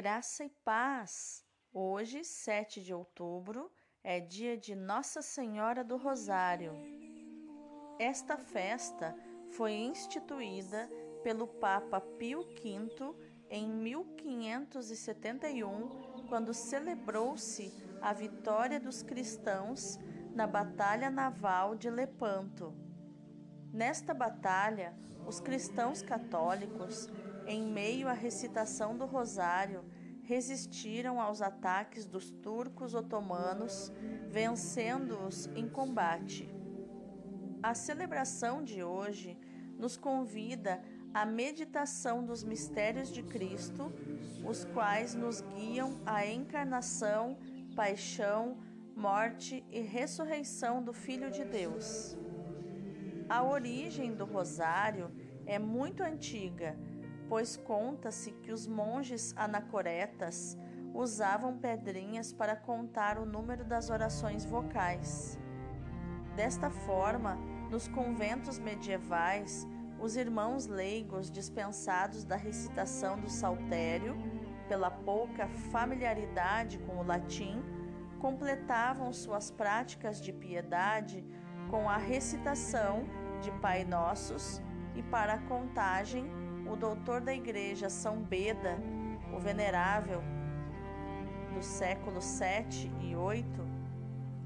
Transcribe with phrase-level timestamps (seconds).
[0.00, 1.44] Graça e paz!
[1.72, 3.68] Hoje, 7 de outubro,
[4.04, 6.72] é dia de Nossa Senhora do Rosário.
[7.98, 9.12] Esta festa
[9.50, 10.88] foi instituída
[11.24, 12.88] pelo Papa Pio V
[13.50, 15.88] em 1571,
[16.28, 19.98] quando celebrou-se a vitória dos cristãos
[20.32, 22.72] na Batalha Naval de Lepanto.
[23.72, 24.96] Nesta batalha,
[25.26, 27.10] os cristãos católicos,
[27.48, 29.82] em meio à recitação do Rosário,
[30.22, 33.90] resistiram aos ataques dos turcos otomanos,
[34.28, 36.46] vencendo-os em combate.
[37.62, 39.38] A celebração de hoje
[39.78, 40.82] nos convida
[41.14, 43.90] à meditação dos mistérios de Cristo,
[44.46, 47.38] os quais nos guiam à encarnação,
[47.74, 48.58] paixão,
[48.94, 52.14] morte e ressurreição do Filho de Deus.
[53.26, 55.10] A origem do rosário
[55.46, 56.76] é muito antiga
[57.28, 60.56] pois conta-se que os monges anacoretas
[60.94, 65.38] usavam pedrinhas para contar o número das orações vocais.
[66.34, 67.36] Desta forma,
[67.70, 69.66] nos conventos medievais,
[70.00, 74.16] os irmãos leigos dispensados da recitação do saltério,
[74.68, 77.62] pela pouca familiaridade com o latim,
[78.18, 81.24] completavam suas práticas de piedade
[81.70, 83.04] com a recitação
[83.40, 84.60] de Pai Nossos
[84.94, 86.26] e para a contagem
[86.70, 88.78] o doutor da igreja São Beda,
[89.34, 90.22] o venerável
[91.54, 93.48] do século 7 e 8,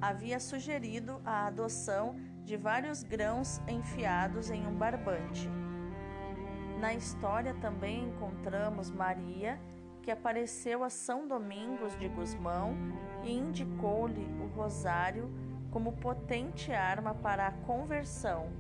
[0.01, 5.49] havia sugerido a adoção de vários grãos enfiados em um barbante.
[6.81, 9.59] Na história também encontramos Maria,
[10.03, 12.75] que apareceu a São Domingos de Gusmão
[13.23, 15.31] e indicou-lhe o rosário
[15.71, 18.51] como potente arma para a conversão.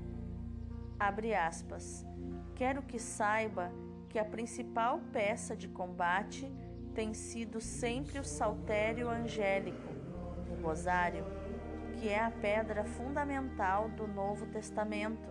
[1.02, 2.06] Abre aspas.
[2.54, 3.72] Quero que saiba
[4.08, 6.48] que a principal peça de combate
[6.94, 9.92] tem sido sempre o saltério angélico,
[10.48, 11.24] o rosário,
[11.94, 15.28] que é a pedra fundamental do Novo Testamento.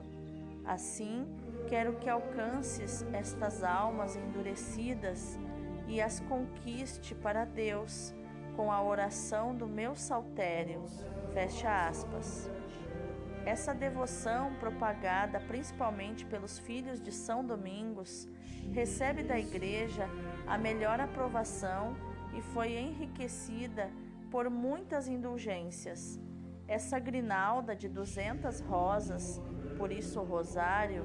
[0.66, 1.26] Assim,
[1.70, 5.40] quero que alcances estas almas endurecidas
[5.88, 8.14] e as conquiste para Deus
[8.58, 10.84] com a oração do meu saltério.
[11.34, 12.52] Fecha aspas.
[13.46, 18.28] Essa devoção, propagada principalmente pelos filhos de São Domingos,
[18.72, 20.08] recebe da Igreja
[20.46, 21.96] a melhor aprovação
[22.38, 23.90] e foi enriquecida
[24.30, 26.20] por muitas indulgências.
[26.68, 29.42] Essa grinalda de 200 rosas,
[29.78, 31.04] por isso o rosário,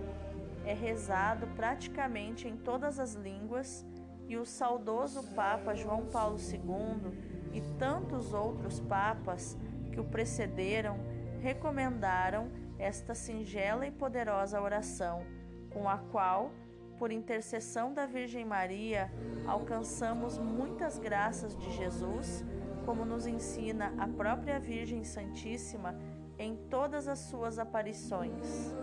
[0.64, 3.84] é rezado praticamente em todas as línguas
[4.28, 7.12] e o saudoso Papa João Paulo II
[7.52, 9.56] e tantos outros papas
[9.90, 15.24] que o precederam recomendaram esta singela e poderosa oração,
[15.70, 16.50] com a qual,
[16.98, 19.10] por intercessão da Virgem Maria,
[19.46, 22.44] alcançamos muitas graças de Jesus,
[22.84, 25.94] como nos ensina a própria Virgem Santíssima
[26.38, 28.74] em todas as suas aparições.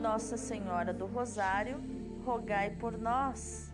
[0.00, 1.80] Nossa Senhora do Rosário,
[2.24, 3.71] rogai por nós.